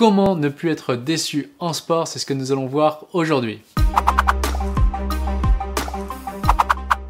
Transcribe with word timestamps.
comment 0.00 0.34
ne 0.34 0.48
plus 0.48 0.70
être 0.70 0.94
déçu 0.96 1.50
en 1.58 1.74
sport, 1.74 2.08
c'est 2.08 2.18
ce 2.18 2.24
que 2.24 2.32
nous 2.32 2.52
allons 2.52 2.64
voir 2.64 3.04
aujourd'hui. 3.12 3.60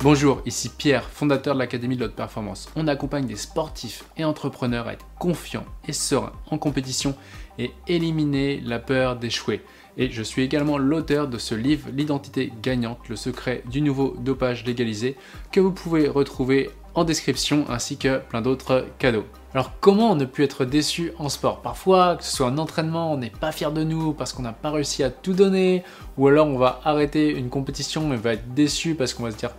Bonjour, 0.00 0.42
ici 0.44 0.68
Pierre, 0.76 1.08
fondateur 1.08 1.55
de 1.55 1.61
l'Académie 1.61 1.95
de 1.95 2.03
l'Haute 2.03 2.17
Performance. 2.17 2.68
On 2.75 2.89
accompagne 2.89 3.26
des 3.26 3.37
sportifs 3.37 4.03
et 4.17 4.25
entrepreneurs 4.25 4.89
à 4.89 4.95
être 4.95 5.07
confiants 5.21 5.67
et 5.87 5.92
sereins 5.92 6.33
en 6.50 6.58
compétition 6.58 7.15
et 7.61 7.71
éliminer 7.87 8.61
la 8.61 8.80
peur 8.80 9.14
d'échouer. 9.14 9.62
Et 9.96 10.11
je 10.11 10.25
suis 10.25 10.43
également 10.43 10.77
l'auteur 10.77 11.29
de 11.29 11.38
ce 11.38 11.54
livre 11.54 11.91
L'identité 11.93 12.52
gagnante, 12.61 13.09
le 13.09 13.14
secret 13.14 13.62
du 13.70 13.82
nouveau 13.82 14.16
dopage 14.18 14.64
légalisé, 14.64 15.16
que 15.52 15.61
vous 15.61 15.70
pouvez 15.70 16.09
retrouver 16.09 16.70
en 16.96 17.04
description 17.04 17.66
ainsi 17.68 17.98
que 17.98 18.18
plein 18.18 18.43
d'autres 18.43 18.84
cadeaux. 18.98 19.27
Alors 19.52 19.72
comment 19.80 20.14
ne 20.14 20.24
plus 20.24 20.44
être 20.44 20.64
déçu 20.64 21.12
en 21.18 21.28
sport? 21.28 21.60
Parfois, 21.60 22.16
que 22.16 22.24
ce 22.24 22.36
soit 22.36 22.46
un 22.46 22.58
entraînement, 22.58 23.12
on 23.12 23.16
n'est 23.16 23.30
pas 23.30 23.50
fier 23.50 23.72
de 23.72 23.82
nous 23.82 24.12
parce 24.12 24.32
qu'on 24.32 24.42
n'a 24.42 24.52
pas 24.52 24.70
réussi 24.70 25.02
à 25.02 25.10
tout 25.10 25.32
donner, 25.32 25.82
ou 26.16 26.28
alors 26.28 26.46
on 26.46 26.56
va 26.56 26.80
arrêter 26.84 27.30
une 27.30 27.48
compétition 27.48 28.12
et 28.12 28.16
va 28.16 28.34
être 28.34 28.55
déçu 28.55 28.94
parce 28.94 29.12
qu'on 29.12 29.24
va 29.24 29.32
se 29.32 29.36
dire 29.36 29.50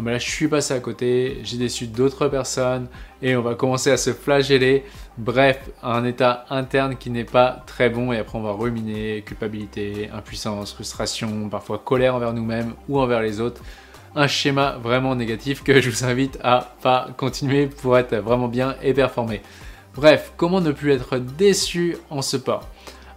mais 0.00 0.10
là 0.10 0.18
je 0.18 0.28
suis 0.28 0.48
passé 0.48 0.74
à 0.74 0.80
côté, 0.80 1.38
j'ai 1.44 1.56
déçu 1.56 1.86
d'autres 1.86 2.26
personnes 2.28 2.88
et 3.22 3.36
on 3.36 3.42
va 3.42 3.54
commencer 3.54 3.92
à 3.92 3.96
se 3.96 4.12
flageller. 4.12 4.84
Bref, 5.18 5.70
un 5.82 6.04
état 6.04 6.46
interne 6.50 6.96
qui 6.96 7.10
n'est 7.10 7.22
pas 7.22 7.62
très 7.66 7.90
bon 7.90 8.12
et 8.12 8.18
après 8.18 8.36
on 8.36 8.42
va 8.42 8.52
ruminer 8.52 9.22
culpabilité, 9.24 10.10
impuissance, 10.12 10.72
frustration, 10.72 11.48
parfois 11.48 11.78
colère 11.78 12.16
envers 12.16 12.32
nous-mêmes 12.32 12.74
ou 12.88 12.98
envers 12.98 13.22
les 13.22 13.40
autres. 13.40 13.62
Un 14.16 14.26
schéma 14.26 14.76
vraiment 14.82 15.16
négatif 15.16 15.62
que 15.64 15.80
je 15.80 15.90
vous 15.90 16.04
invite 16.04 16.38
à 16.42 16.74
pas 16.82 17.08
continuer 17.16 17.66
pour 17.66 17.98
être 17.98 18.14
vraiment 18.16 18.48
bien 18.48 18.76
et 18.82 18.94
performer. 18.94 19.42
Bref, 19.94 20.32
comment 20.36 20.60
ne 20.60 20.72
plus 20.72 20.92
être 20.92 21.18
déçu 21.18 21.96
en 22.10 22.22
sport 22.22 22.68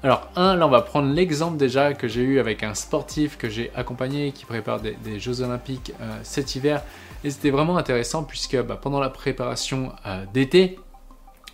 alors, 0.03 0.29
un, 0.35 0.55
là, 0.55 0.67
on 0.67 0.69
va 0.69 0.81
prendre 0.81 1.11
l'exemple 1.11 1.57
déjà 1.57 1.93
que 1.93 2.07
j'ai 2.07 2.21
eu 2.21 2.39
avec 2.39 2.61
un 2.61 2.75
sportif 2.75 3.35
que 3.35 3.49
j'ai 3.49 3.71
accompagné 3.75 4.31
qui 4.31 4.45
prépare 4.45 4.79
des, 4.79 5.19
Jeux 5.19 5.41
Olympiques 5.41 5.91
euh, 5.99 6.19
cet 6.21 6.55
hiver. 6.55 6.83
Et 7.23 7.31
c'était 7.31 7.49
vraiment 7.49 7.77
intéressant 7.77 8.23
puisque 8.23 8.61
bah, 8.61 8.77
pendant 8.79 8.99
la 8.99 9.09
préparation 9.09 9.91
euh, 10.05 10.23
d'été, 10.33 10.77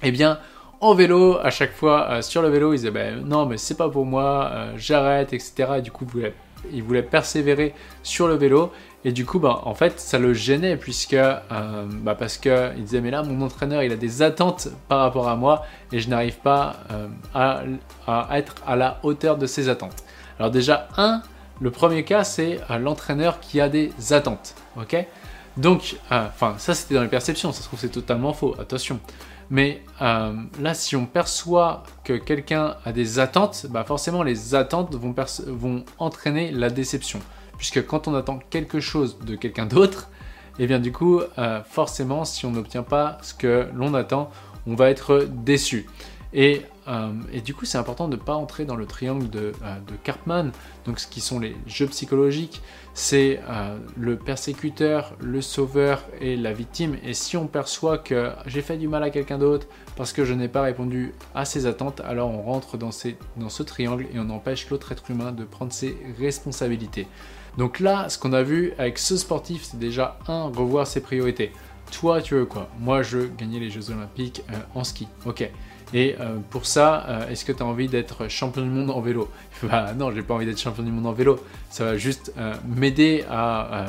eh 0.02 0.12
bien, 0.12 0.39
en 0.82 0.94
vélo, 0.94 1.38
à 1.42 1.52
chaque 1.52 1.72
fois 1.72 2.10
euh, 2.10 2.22
sur 2.22 2.42
le 2.42 2.50
vélo, 2.50 2.73
il 2.73 2.78
disait 2.78 2.92
bah, 2.92 3.12
non, 3.12 3.45
mais 3.45 3.58
c'est 3.58 3.78
pas 3.78 3.88
pour 3.88 4.06
moi, 4.06 4.52
j'arrête, 4.76 5.32
etc. 5.32 5.76
Et 5.78 5.82
du 5.82 5.92
coup, 5.92 6.06
il 6.72 6.83
voulait 6.83 7.03
persévérer 7.03 7.73
sur 8.03 8.28
le 8.28 8.36
vélo. 8.36 8.72
Et 9.06 9.11
du 9.11 9.25
coup, 9.25 9.39
bah, 9.39 9.61
en 9.66 9.73
fait, 9.73 10.00
ça 10.00 10.17
le 10.17 10.33
gênait 10.33 10.78
puisque, 10.78 11.14
euh, 11.14 11.42
bah, 11.50 12.16
parce 12.16 12.38
qu'il 12.38 12.73
disait, 12.78 13.02
mais 13.02 13.11
là, 13.11 13.22
mon 13.23 13.44
entraîneur, 13.45 13.83
il 13.83 13.92
a 13.92 13.97
des 13.97 14.22
attentes 14.22 14.70
par 14.88 15.00
rapport 15.00 15.28
à 15.28 15.36
moi 15.36 15.66
et 15.92 16.00
je 16.00 16.09
n'arrive 16.09 16.38
pas 16.38 16.78
euh, 16.92 17.08
à, 17.36 18.38
être 18.38 18.55
à 18.66 18.75
la 18.75 19.00
hauteur 19.03 19.38
de 19.38 19.45
ses 19.45 19.67
attentes. 19.67 20.03
Alors 20.39 20.52
déjà, 20.52 20.88
un, 20.97 21.22
le 21.59 21.70
premier 21.70 22.03
cas, 22.03 22.23
c'est 22.23 22.59
euh, 22.70 22.77
l'entraîneur 22.77 23.39
qui 23.39 23.59
a 23.59 23.67
des 23.67 23.92
attentes. 24.11 24.55
Ok? 24.77 24.95
Donc, 25.58 25.98
enfin, 26.09 26.56
ça 26.58 26.73
c'était 26.73 26.96
dans 26.96 27.04
les 27.04 27.08
perceptions, 27.08 27.52
ça 27.52 27.62
se 27.62 27.68
trouve 27.68 27.80
c'est 27.80 27.90
totalement 27.90 28.34
faux, 28.34 28.56
attention. 28.59 29.00
Mais 29.50 29.84
là, 30.00 30.73
si 30.73 30.95
on 30.95 31.06
perçoit 31.06 31.84
que 32.04 32.14
quelqu'un 32.14 32.76
a 32.86 32.92
des 32.92 33.20
attentes, 33.20 33.68
bah 33.70 33.84
forcément 33.84 34.23
les 34.23 34.56
attentes 34.56 34.95
vont, 34.95 35.14
vont 35.48 35.86
entraîner 36.00 36.50
la 36.50 36.70
déception 36.70 37.20
puisque 37.64 37.86
quand 37.86 38.10
on 38.10 38.16
attend 38.16 38.40
quelque 38.50 38.82
chose 38.82 39.20
de 39.20 39.36
quelqu'un 39.36 39.66
d'autre, 39.66 40.10
et 40.60 40.64
eh 40.64 40.68
bien 40.68 40.80
du 40.80 40.92
coup, 40.92 41.22
euh, 41.38 41.64
forcément, 41.64 42.26
si 42.26 42.45
on 42.45 42.52
n'obtient 42.52 42.84
pas 42.84 43.17
ce 43.22 43.34
que 43.34 43.67
l'on 43.73 43.94
attend, 43.94 44.30
on 44.67 44.76
va 44.76 44.90
être 44.90 45.28
déçu. 45.30 45.88
Et, 46.34 46.62
euh, 46.88 47.12
du 47.45 47.53
coup, 47.53 47.66
c'est 47.66 47.78
important 47.78 48.08
de 48.08 48.16
ne 48.16 48.22
pas 48.22 48.34
entrer 48.34 48.66
dans 48.66 48.76
le 48.76 48.86
triangle 48.86 49.30
de, 49.30 49.53
euh, 49.64 49.80
de, 49.88 49.95
Karpman, 50.03 50.52
donc 50.86 51.00
ce 51.00 51.08
qui 51.08 51.22
sont 51.22 51.39
les 51.39 51.56
jeux 51.67 51.88
psychologiques, 51.88 52.62
c'est 52.95 53.39
le 53.98 54.17
persécuteur, 54.17 55.16
le 55.20 55.42
sauveur 55.42 56.04
et 56.21 56.36
la 56.36 56.54
victime. 56.54 56.98
Et 57.04 57.14
si 57.14 57.38
on 57.38 57.48
perçoit 57.48 57.98
que 57.98 58.32
j'ai 58.45 58.61
fait 58.61 58.77
du 58.77 58.88
mal 58.88 59.02
à 59.02 59.10
quelqu'un 59.10 59.39
d'autre 59.39 59.67
parce 59.95 60.14
que 60.14 60.26
je 60.26 60.33
n'ai 60.33 60.48
pas 60.48 60.61
répondu 60.61 61.14
à 61.33 61.45
ses 61.45 61.66
attentes, 61.66 62.02
alors 62.02 62.30
on 62.30 62.42
rentre 62.44 62.77
dans 62.77 62.92
ce 62.92 63.64
triangle 63.64 64.05
et 64.14 64.20
on 64.20 64.30
empêche 64.30 64.70
l'autre 64.70 64.92
être 64.92 65.10
humain 65.10 65.32
de 65.32 65.44
prendre 65.44 65.73
ses 65.73 65.98
responsabilités. 66.20 67.08
Donc 67.58 67.80
là, 67.80 68.10
ce 68.10 68.17
qu'on 68.17 68.33
a 68.33 68.42
vu 68.42 68.73
avec 68.77 68.98
ce 68.98 69.15
sportif, 69.15 69.64
c'est 69.64 69.80
déjà 69.80 70.17
un, 70.27 70.45
revoir 70.45 70.88
ses 70.88 71.02
priorités. 71.02 71.52
Toi, 71.92 72.21
tu 72.21 72.33
veux 72.33 72.45
quoi? 72.45 72.67
Moi, 72.80 73.04
je 73.04 73.20
veux 73.20 73.27
gagner 73.27 73.60
les 73.60 73.70
Jeux 73.70 73.92
Olympiques 73.92 74.42
euh, 74.52 74.58
en 74.73 74.83
ski. 74.83 75.08
Ok. 75.26 75.48
Et 75.93 76.15
euh, 76.20 76.37
pour 76.49 76.65
ça, 76.65 77.05
euh, 77.08 77.30
est-ce 77.30 77.45
que 77.45 77.52
tu 77.52 77.61
as 77.61 77.65
envie 77.65 77.87
d'être 77.87 78.27
champion 78.27 78.64
du 78.64 78.70
monde 78.70 78.89
en 78.89 79.02
vélo? 79.02 79.30
Bah 79.64 79.93
non, 79.95 80.11
j'ai 80.11 80.23
pas 80.23 80.33
envie 80.33 80.45
d'être 80.45 80.59
champion 80.59 80.83
du 80.83 80.92
monde 80.92 81.05
en 81.05 81.14
vélo. 81.14 81.39
Ça 81.70 81.86
va 81.86 81.98
juste 81.98 82.33
m'aider 82.67 83.23
à, 83.30 83.86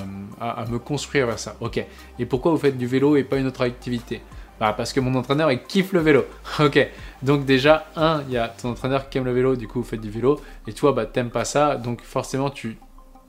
me 0.70 0.78
construire 0.78 1.26
vers 1.26 1.38
ça. 1.38 1.56
Ok. 1.60 1.84
Et 2.18 2.26
pourquoi 2.26 2.52
vous 2.52 2.58
faites 2.58 2.78
du 2.78 2.86
vélo 2.86 3.16
et 3.16 3.24
pas 3.24 3.38
une 3.38 3.46
autre 3.46 3.62
activité? 3.62 4.20
Bah 4.60 4.72
parce 4.76 4.92
que 4.92 5.00
mon 5.00 5.12
entraîneur 5.16 5.50
il 5.50 5.60
kiffe 5.62 5.92
le 5.92 5.98
vélo. 5.98 6.26
ok. 6.60 6.86
Donc 7.22 7.44
déjà, 7.44 7.86
un, 7.96 8.22
il 8.28 8.34
y 8.34 8.38
a 8.38 8.48
ton 8.48 8.70
entraîneur 8.70 9.08
qui 9.08 9.18
aime 9.18 9.24
le 9.24 9.32
vélo, 9.32 9.56
du 9.56 9.66
coup 9.66 9.80
vous 9.80 9.88
faites 9.88 10.00
du 10.00 10.10
vélo. 10.10 10.40
Et 10.68 10.72
toi, 10.72 10.92
bah 10.92 11.06
t'aimes 11.06 11.30
pas 11.30 11.44
ça, 11.44 11.74
donc 11.74 12.02
forcément 12.02 12.50
tu 12.50 12.76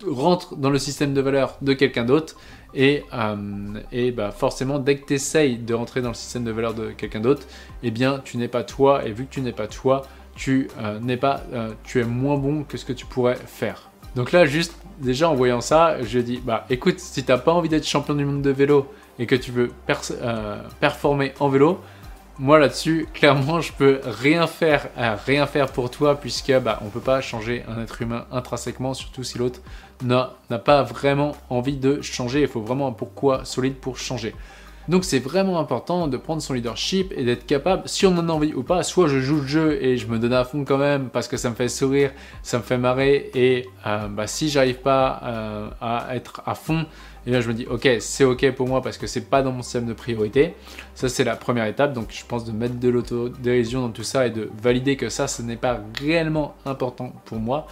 rentre 0.06 0.56
dans 0.56 0.70
le 0.70 0.78
système 0.78 1.14
de 1.14 1.22
valeur 1.22 1.58
de 1.62 1.74
quelqu'un 1.74 2.06
d'autre. 2.06 2.36
Et, 2.76 3.04
euh, 3.14 4.12
bah 4.12 4.32
forcément, 4.32 4.80
dès 4.80 4.98
que 4.98 5.06
tu 5.06 5.14
essayes 5.14 5.58
de 5.58 5.74
rentrer 5.74 6.02
dans 6.02 6.10
le 6.10 6.16
système 6.16 6.44
de 6.44 6.52
valeur 6.52 6.74
de 6.74 6.92
quelqu'un 6.92 7.22
d'autre, 7.22 7.48
eh 7.84 7.92
bien, 7.92 8.22
tu 8.24 8.38
n'es 8.38 8.50
pas 8.50 8.64
toi. 8.64 9.06
Et 9.06 9.12
vu 9.12 9.26
que 9.26 9.34
tu 9.34 9.42
n'es 9.42 9.54
pas 9.54 9.68
toi, 9.68 10.06
tu 10.36 10.68
euh, 10.80 11.00
n'es 11.00 11.18
pas, 11.18 11.44
euh, 11.54 11.72
tu 11.84 12.02
es 12.02 12.04
moins 12.04 12.38
bon 12.38 12.64
que 12.64 12.78
ce 12.78 12.84
que 12.84 12.94
tu 12.94 13.06
pourrais 13.06 13.36
faire. 13.36 13.90
Donc 14.16 14.32
là, 14.32 14.46
juste 14.46 14.76
déjà 15.00 15.30
en 15.30 15.36
voyant 15.36 15.62
ça, 15.62 16.02
je 16.04 16.20
dis 16.20 16.42
bah 16.44 16.66
écoute, 16.70 17.00
si 17.00 17.24
tu 17.24 17.32
n'as 17.32 17.38
pas 17.38 17.54
envie 17.54 17.70
d'être 17.70 17.88
champion 17.88 18.14
du 18.14 18.26
monde 18.26 18.42
de 18.42 18.50
vélo 18.50 18.92
et 19.20 19.26
que 19.26 19.36
tu 19.36 19.52
veux 19.52 19.72
performer 20.80 21.34
en 21.40 21.50
vélo, 21.50 21.80
moi 22.38 22.60
là-dessus, 22.60 23.08
clairement, 23.14 23.62
je 23.62 23.72
peux 23.72 24.02
rien 24.04 24.48
faire, 24.48 24.90
euh, 24.98 25.16
rien 25.26 25.46
faire 25.48 25.72
pour 25.72 25.90
toi 25.90 26.20
puisque 26.20 26.52
bah, 26.60 26.80
on 26.84 26.90
peut 26.90 27.00
pas 27.00 27.22
changer 27.22 27.64
un 27.68 27.82
être 27.82 28.02
humain 28.02 28.26
intrinsèquement, 28.32 28.94
surtout 28.94 29.24
si 29.24 29.38
l'autre 29.38 29.62
n'a 30.04 30.60
pas 30.60 30.84
vraiment 30.84 31.36
envie 31.50 31.78
de 31.78 32.02
changer. 32.02 32.42
Il 32.42 32.48
faut 32.48 32.62
vraiment 32.62 32.88
un 32.88 32.92
pourquoi 32.92 33.46
solide 33.46 33.76
pour 33.76 33.98
changer. 33.98 34.36
Donc 34.88 35.04
c'est 35.04 35.20
vraiment 35.20 35.60
important 35.60 36.08
de 36.08 36.16
prendre 36.18 36.42
son 36.42 36.54
leadership 36.54 37.12
et 37.18 37.24
d'être 37.24 37.48
capable, 37.48 37.84
si 37.88 38.06
on 38.06 38.16
en 38.18 38.30
a 38.30 38.32
envie 38.32 38.54
ou 38.54 38.62
pas, 38.62 38.84
soit 38.84 39.08
je 39.08 39.20
joue 39.20 39.42
le 39.42 39.48
jeu 39.48 39.84
et 39.84 39.98
je 39.98 40.08
me 40.08 40.20
donne 40.20 40.34
à 40.34 40.44
fond 40.44 40.64
quand 40.64 40.78
même 40.78 41.10
parce 41.10 41.28
que 41.28 41.38
ça 41.38 41.50
me 41.50 41.56
fait 41.56 41.70
sourire, 41.70 42.12
ça 42.44 42.60
me 42.60 42.64
fait 42.64 42.78
marrer 42.78 43.32
et 43.34 43.68
euh, 43.88 44.08
bah, 44.08 44.28
si 44.28 44.48
j'arrive 44.48 44.80
pas 44.82 45.22
euh, 45.24 45.70
à 45.82 46.16
être 46.16 46.44
à 46.46 46.54
fond, 46.54 46.86
et 47.26 47.32
là 47.32 47.42
je 47.42 47.48
me 47.48 47.56
dis 47.56 47.66
ok 47.66 47.88
c'est 48.00 48.24
ok 48.24 48.52
pour 48.52 48.68
moi 48.68 48.84
parce 48.84 49.00
que 49.00 49.08
c'est 49.08 49.28
pas 49.28 49.42
dans 49.42 49.52
mon 49.52 49.64
système 49.64 49.88
de 49.88 49.94
priorité. 49.94 50.54
Ça 50.94 51.10
c'est 51.10 51.24
la 51.24 51.36
première 51.36 51.66
étape, 51.66 51.94
donc 51.94 52.10
je 52.12 52.24
pense 52.24 52.46
de 52.46 52.52
mettre 52.52 52.80
de 52.80 52.90
l'autodérision 52.90 53.82
dans 53.82 53.90
tout 53.90 54.04
ça 54.04 54.28
et 54.28 54.30
de 54.30 54.52
valider 54.62 54.98
que 54.98 55.10
ça 55.10 55.28
ce 55.28 55.42
n'est 55.42 55.56
pas 55.56 55.80
réellement 56.00 56.54
important 56.66 57.12
pour 57.26 57.40
moi. 57.40 57.66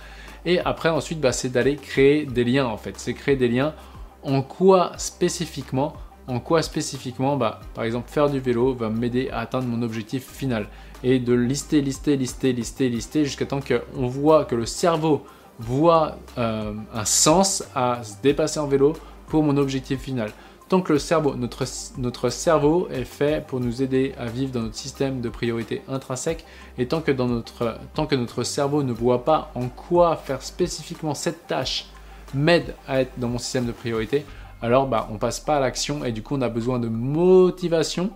Et 0.45 0.59
après 0.61 0.89
ensuite 0.89 1.21
bah, 1.21 1.31
c'est 1.31 1.49
d'aller 1.49 1.75
créer 1.75 2.25
des 2.25 2.43
liens 2.43 2.65
en 2.65 2.77
fait, 2.77 2.95
c'est 2.97 3.13
créer 3.13 3.35
des 3.35 3.49
liens 3.49 3.75
en 4.23 4.41
quoi 4.41 4.93
spécifiquement 4.97 5.93
en 6.27 6.39
quoi 6.39 6.61
spécifiquement 6.61 7.37
bah, 7.37 7.59
Par 7.73 7.83
exemple, 7.83 8.09
faire 8.09 8.29
du 8.29 8.39
vélo 8.39 8.73
va 8.73 8.89
m'aider 8.89 9.29
à 9.29 9.39
atteindre 9.39 9.67
mon 9.67 9.81
objectif 9.81 10.25
final. 10.29 10.67
Et 11.03 11.19
de 11.19 11.33
lister, 11.33 11.81
lister, 11.81 12.15
lister, 12.15 12.53
lister, 12.53 12.89
lister, 12.89 13.25
jusqu'à 13.25 13.45
temps 13.45 13.59
qu'on 13.61 14.07
voit 14.07 14.45
que 14.45 14.55
le 14.55 14.65
cerveau 14.65 15.23
voit 15.59 16.17
euh, 16.37 16.73
un 16.93 17.05
sens 17.05 17.63
à 17.75 18.03
se 18.03 18.15
dépasser 18.21 18.59
en 18.59 18.67
vélo 18.67 18.93
pour 19.27 19.43
mon 19.43 19.57
objectif 19.57 19.99
final. 19.99 20.31
Tant 20.69 20.81
que 20.81 20.93
le 20.93 20.99
cerveau, 20.99 21.35
notre, 21.35 21.65
notre 21.97 22.29
cerveau 22.29 22.87
est 22.89 23.03
fait 23.03 23.45
pour 23.45 23.59
nous 23.59 23.83
aider 23.83 24.15
à 24.17 24.25
vivre 24.25 24.53
dans 24.53 24.61
notre 24.61 24.75
système 24.75 25.21
de 25.21 25.29
priorité 25.29 25.81
intrinsèque, 25.87 26.45
et 26.77 26.87
tant 26.87 27.01
que, 27.01 27.11
dans 27.11 27.27
notre, 27.27 27.77
tant 27.93 28.07
que 28.07 28.15
notre 28.15 28.43
cerveau 28.43 28.81
ne 28.81 28.93
voit 28.93 29.25
pas 29.25 29.51
en 29.55 29.67
quoi 29.67 30.15
faire 30.15 30.41
spécifiquement 30.41 31.13
cette 31.13 31.47
tâche 31.47 31.87
m'aide 32.33 32.75
à 32.87 33.01
être 33.01 33.11
dans 33.17 33.27
mon 33.27 33.37
système 33.37 33.65
de 33.65 33.71
priorité, 33.71 34.25
alors 34.63 34.87
bah, 34.87 35.09
on 35.11 35.17
passe 35.17 35.41
pas 35.41 35.57
à 35.57 35.59
l'action 35.59 36.05
et 36.05 36.13
du 36.13 36.23
coup 36.23 36.35
on 36.37 36.41
a 36.41 36.47
besoin 36.47 36.79
de 36.79 36.87
motivation. 36.87 38.11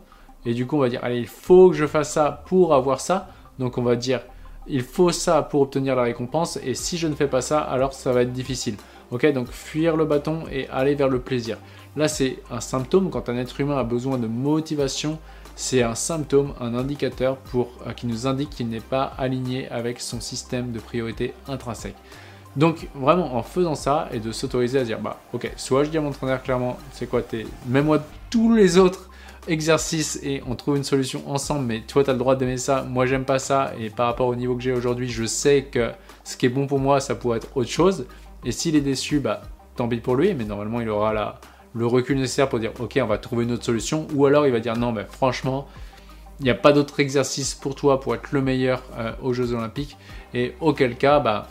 Et 0.45 0.53
du 0.53 0.65
coup 0.65 0.77
on 0.77 0.79
va 0.79 0.87
dire, 0.87 1.01
allez, 1.03 1.19
il 1.19 1.27
faut 1.27 1.69
que 1.69 1.75
je 1.75 1.85
fasse 1.85 2.13
ça 2.13 2.41
pour 2.45 2.73
avoir 2.73 3.01
ça. 3.01 3.27
Donc 3.59 3.77
on 3.77 3.81
va 3.81 3.97
dire, 3.97 4.21
il 4.65 4.81
faut 4.81 5.11
ça 5.11 5.41
pour 5.41 5.59
obtenir 5.59 5.93
la 5.97 6.03
récompense. 6.03 6.57
Et 6.63 6.73
si 6.73 6.97
je 6.97 7.07
ne 7.07 7.15
fais 7.15 7.27
pas 7.27 7.41
ça, 7.41 7.59
alors 7.59 7.91
ça 7.91 8.13
va 8.13 8.21
être 8.21 8.31
difficile. 8.31 8.77
Ok, 9.11 9.29
donc 9.33 9.49
fuir 9.49 9.97
le 9.97 10.05
bâton 10.05 10.43
et 10.49 10.69
aller 10.69 10.95
vers 10.95 11.09
le 11.09 11.19
plaisir. 11.19 11.57
Là 11.97 12.07
c'est 12.07 12.39
un 12.49 12.61
symptôme, 12.61 13.09
quand 13.09 13.27
un 13.27 13.35
être 13.35 13.59
humain 13.59 13.77
a 13.77 13.83
besoin 13.83 14.17
de 14.17 14.27
motivation, 14.27 15.19
c'est 15.57 15.83
un 15.83 15.95
symptôme, 15.95 16.53
un 16.61 16.75
indicateur 16.75 17.39
euh, 17.55 17.91
qui 17.93 18.07
nous 18.07 18.25
indique 18.25 18.51
qu'il 18.51 18.69
n'est 18.69 18.79
pas 18.79 19.03
aligné 19.17 19.67
avec 19.69 19.99
son 19.99 20.21
système 20.21 20.71
de 20.71 20.79
priorité 20.79 21.33
intrinsèque. 21.49 21.95
Donc 22.55 22.87
vraiment 22.95 23.35
en 23.35 23.43
faisant 23.43 23.75
ça 23.75 24.09
et 24.11 24.19
de 24.19 24.31
s'autoriser 24.31 24.79
à 24.79 24.83
dire 24.83 24.99
bah 24.99 25.19
ok 25.33 25.51
soit 25.57 25.83
je 25.83 25.89
dis 25.89 25.97
à 25.97 26.01
mon 26.01 26.09
entraîneur 26.09 26.41
clairement 26.41 26.77
c'est 26.91 27.07
quoi 27.07 27.21
t'es 27.21 27.45
mets-moi 27.67 27.99
tous 28.31 28.53
les 28.55 28.79
autres 28.79 29.09
exercice 29.47 30.19
et 30.23 30.41
on 30.47 30.55
trouve 30.55 30.77
une 30.77 30.83
solution 30.83 31.29
ensemble, 31.29 31.65
mais 31.65 31.81
toi 31.81 32.03
tu 32.03 32.09
as 32.09 32.13
le 32.13 32.19
droit 32.19 32.35
d'aimer 32.35 32.57
ça, 32.57 32.83
moi 32.83 33.05
j'aime 33.05 33.25
pas 33.25 33.39
ça, 33.39 33.71
et 33.79 33.89
par 33.89 34.07
rapport 34.07 34.27
au 34.27 34.35
niveau 34.35 34.55
que 34.55 34.61
j'ai 34.61 34.73
aujourd'hui, 34.73 35.09
je 35.09 35.25
sais 35.25 35.63
que 35.71 35.91
ce 36.23 36.37
qui 36.37 36.45
est 36.45 36.49
bon 36.49 36.67
pour 36.67 36.79
moi, 36.79 36.99
ça 36.99 37.15
pourrait 37.15 37.37
être 37.37 37.55
autre 37.55 37.69
chose. 37.69 38.05
Et 38.45 38.51
s'il 38.51 38.75
est 38.75 38.81
déçu, 38.81 39.19
bah 39.19 39.41
tant 39.75 39.87
pis 39.87 39.97
pour 39.97 40.15
lui, 40.15 40.33
mais 40.33 40.43
normalement 40.43 40.81
il 40.81 40.89
aura 40.89 41.13
la, 41.13 41.39
le 41.73 41.85
recul 41.85 42.17
nécessaire 42.17 42.49
pour 42.49 42.59
dire 42.59 42.71
ok, 42.79 42.99
on 43.01 43.07
va 43.07 43.17
trouver 43.17 43.45
une 43.45 43.51
autre 43.51 43.65
solution, 43.65 44.07
ou 44.13 44.25
alors 44.25 44.45
il 44.45 44.51
va 44.51 44.59
dire 44.59 44.75
non, 44.77 44.91
mais 44.91 45.05
franchement, 45.09 45.67
il 46.39 46.43
n'y 46.43 46.49
a 46.51 46.55
pas 46.55 46.71
d'autre 46.71 46.99
exercice 46.99 47.55
pour 47.55 47.73
toi 47.73 47.99
pour 47.99 48.13
être 48.13 48.31
le 48.31 48.41
meilleur 48.41 48.83
euh, 48.97 49.11
aux 49.21 49.33
Jeux 49.33 49.53
Olympiques. 49.53 49.97
Et 50.33 50.53
auquel 50.59 50.95
cas, 50.95 51.19
bah, 51.19 51.47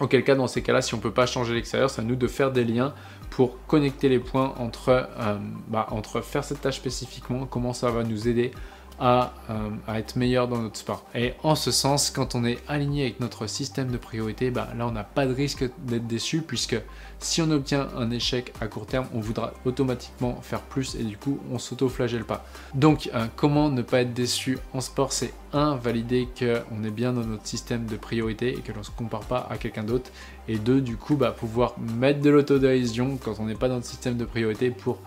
auquel 0.00 0.24
cas, 0.24 0.34
dans 0.34 0.46
ces 0.46 0.62
cas-là, 0.62 0.82
si 0.82 0.94
on 0.94 0.98
ne 0.98 1.02
peut 1.02 1.12
pas 1.12 1.26
changer 1.26 1.54
l'extérieur, 1.54 1.90
c'est 1.90 2.00
à 2.00 2.04
nous 2.04 2.16
de 2.16 2.26
faire 2.26 2.52
des 2.52 2.64
liens 2.64 2.94
pour 3.30 3.64
connecter 3.66 4.08
les 4.08 4.18
points 4.18 4.54
entre, 4.58 5.08
euh, 5.18 5.36
bah, 5.68 5.86
entre 5.90 6.20
faire 6.20 6.44
cette 6.44 6.60
tâche 6.60 6.76
spécifiquement, 6.76 7.46
comment 7.46 7.72
ça 7.72 7.90
va 7.90 8.02
nous 8.02 8.28
aider 8.28 8.50
à, 8.98 9.34
euh, 9.50 9.70
à, 9.86 9.98
être 9.98 10.16
meilleur 10.16 10.48
dans 10.48 10.58
notre 10.58 10.78
sport. 10.78 11.04
Et 11.14 11.34
en 11.42 11.54
ce 11.54 11.70
sens, 11.70 12.10
quand 12.10 12.34
on 12.34 12.44
est 12.44 12.58
aligné 12.68 13.02
avec 13.04 13.20
notre 13.20 13.46
système 13.46 13.90
de 13.90 13.96
priorité, 13.98 14.50
bah, 14.50 14.68
là 14.76 14.86
on 14.86 14.92
n'a 14.92 15.04
pas 15.04 15.26
de 15.26 15.34
risque 15.34 15.68
d'être 15.84 16.06
déçu 16.06 16.42
puisque 16.42 16.76
si 17.18 17.40
on 17.40 17.50
obtient 17.50 17.88
un 17.96 18.10
échec 18.10 18.52
à 18.60 18.66
court 18.66 18.86
terme, 18.86 19.06
on 19.14 19.20
voudra 19.20 19.52
automatiquement 19.64 20.38
faire 20.42 20.60
plus 20.60 20.94
et 20.96 21.02
du 21.02 21.16
coup 21.16 21.38
on 21.50 21.58
s'auto-flagelle 21.58 22.24
pas. 22.24 22.44
Donc 22.74 23.10
euh, 23.14 23.26
comment 23.36 23.68
ne 23.70 23.82
pas 23.82 24.02
être 24.02 24.14
déçu 24.14 24.58
en 24.72 24.80
sport? 24.80 25.12
C'est 25.12 25.32
un, 25.52 25.76
valider 25.76 26.28
qu'on 26.38 26.84
est 26.84 26.90
bien 26.90 27.12
dans 27.12 27.24
notre 27.24 27.46
système 27.46 27.86
de 27.86 27.96
priorité 27.96 28.50
et 28.50 28.60
que 28.60 28.72
l'on 28.72 28.80
ne 28.80 28.84
se 28.84 28.90
compare 28.90 29.22
pas 29.22 29.46
à 29.50 29.56
quelqu'un 29.56 29.84
d'autre. 29.84 30.10
Et 30.48 30.58
deux, 30.58 30.80
du 30.80 30.96
coup, 30.96 31.16
bah, 31.16 31.32
pouvoir 31.32 31.74
mettre 31.78 32.20
de 32.20 32.30
l'autodérision 32.30 33.18
quand 33.22 33.40
on 33.40 33.46
n'est 33.46 33.54
pas 33.54 33.68
dans 33.68 33.76
notre 33.76 33.86
système 33.86 34.16
de 34.16 34.24
priorité 34.24 34.70
pour 34.70 34.98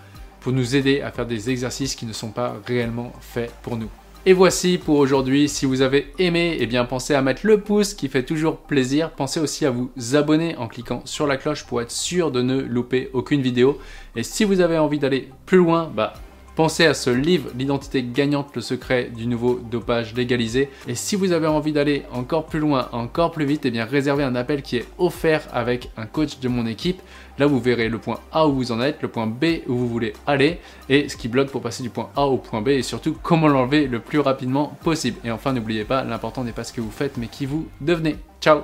pour 0.42 0.54
nous 0.54 0.76
aider 0.76 1.02
à 1.02 1.12
faire 1.12 1.26
des 1.26 1.50
exercices 1.50 1.96
qui 1.96 2.06
ne 2.06 2.14
sont 2.14 2.32
pas 2.32 2.56
réellement 2.66 3.12
faits 3.22 3.52
pour 3.62 3.78
nous. 3.78 3.90
Et 4.26 4.34
voici 4.34 4.78
pour 4.78 4.98
aujourd'hui. 4.98 5.48
Si 5.48 5.66
vous 5.66 5.82
avez 5.82 6.12
aimé, 6.20 6.58
eh 6.60 6.68
bien 6.68 6.84
pensez 6.84 7.14
à 7.14 7.22
mettre 7.22 7.46
le 7.46 7.62
pouce 7.62 7.94
qui 7.94 8.10
fait 8.10 8.24
toujours 8.24 8.58
plaisir. 8.58 9.12
Pensez 9.12 9.40
aussi 9.40 9.66
à 9.66 9.72
vous 9.72 9.92
abonner 10.14 10.58
en 10.58 10.68
cliquant 10.68 11.02
sur 11.06 11.26
la 11.26 11.38
cloche 11.38 11.66
pour 11.66 11.82
être 11.82 11.92
sûr 11.92 12.30
de 12.30 12.42
ne 12.42 12.60
louper 12.60 13.10
aucune 13.14 13.42
vidéo. 13.42 13.80
Et 14.18 14.24
si 14.24 14.44
vous 14.44 14.60
avez 14.60 14.78
envie 14.78 15.00
d'aller 15.00 15.30
plus 15.46 15.58
loin, 15.58 15.90
bah 15.96 16.14
Pensez 16.60 16.86
à 16.86 16.94
ce 16.94 17.10
livre, 17.10 17.52
L'identité 17.58 18.04
gagnante, 18.04 18.54
le 18.54 18.62
secret 18.62 19.10
du 19.16 19.28
nouveau 19.28 19.62
dopage 19.72 20.14
légalisé. 20.14 20.70
Et 20.90 20.94
si 20.94 21.16
vous 21.16 21.32
avez 21.32 21.48
envie 21.48 21.72
d'aller 21.72 22.04
encore 22.12 22.48
plus 22.48 22.60
loin, 22.60 22.90
encore 22.92 23.32
plus 23.32 23.46
vite, 23.46 23.62
eh 23.64 23.72
bien 23.72 23.86
réservez 23.86 24.26
un 24.26 24.36
appel 24.36 24.62
qui 24.62 24.76
est 24.76 24.86
offert 24.98 25.48
avec 25.54 25.90
un 25.96 26.06
coach 26.06 26.42
de 26.42 26.50
mon 26.50 26.66
équipe. 26.66 27.02
Là, 27.38 27.46
vous 27.46 27.62
verrez 27.62 27.88
le 27.88 27.98
point 27.98 28.20
A 28.34 28.46
où 28.46 28.56
vous 28.56 28.74
en 28.74 28.82
êtes, 28.82 29.02
le 29.02 29.08
point 29.08 29.26
B 29.26 29.62
où 29.70 29.76
vous 29.78 29.88
voulez 29.88 30.12
aller, 30.28 30.60
et 30.90 31.08
ce 31.08 31.16
qui 31.16 31.30
bloque 31.30 31.50
pour 31.50 31.62
passer 31.62 31.82
du 31.82 31.90
point 31.92 32.10
A 32.18 32.26
au 32.26 32.36
point 32.36 32.62
B, 32.62 32.68
et 32.68 32.84
surtout 32.84 33.16
comment 33.24 33.48
l'enlever 33.48 33.88
le 33.88 34.02
plus 34.02 34.20
rapidement 34.20 34.78
possible. 34.84 35.18
Et 35.24 35.32
enfin, 35.32 35.54
n'oubliez 35.54 35.86
pas, 35.86 36.04
l'important 36.04 36.44
n'est 36.44 36.52
pas 36.52 36.66
ce 36.66 36.74
que 36.74 36.82
vous 36.82 36.92
faites, 36.92 37.16
mais 37.16 37.28
qui 37.28 37.46
vous 37.46 37.70
devenez. 37.80 38.18
Ciao 38.42 38.64